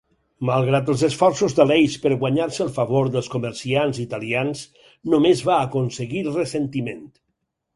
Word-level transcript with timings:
Malgrat 0.47 0.87
els 0.93 1.01
esforços 1.07 1.55
d'Aleix 1.59 1.97
per 2.05 2.13
guanyar-se 2.23 2.63
el 2.65 2.71
favor 2.79 3.11
dels 3.17 3.29
comerciants 3.35 4.01
italians, 4.05 4.65
només 5.15 5.45
va 5.51 5.59
aconseguir 5.69 6.25
ressentiment. 6.33 7.07